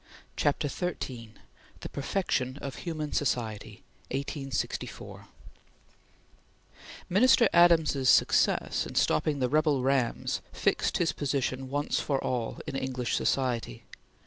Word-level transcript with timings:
CHAPTER 0.35 0.67
XIII 0.67 1.35
THE 1.81 1.89
PERFECTION 1.89 2.57
OF 2.59 2.77
HUMAN 2.77 3.13
SOCIETY 3.13 3.83
(1864) 4.09 5.27
MINISTER 7.07 7.47
ADAMS'S 7.53 8.09
success 8.09 8.87
in 8.87 8.95
stopping 8.95 9.37
the 9.37 9.47
rebel 9.47 9.83
rams 9.83 10.41
fixed 10.51 10.97
his 10.97 11.11
position 11.13 11.69
once 11.69 11.99
for 11.99 12.17
all 12.23 12.57
in 12.65 12.75
English 12.75 13.15
society. 13.15 13.83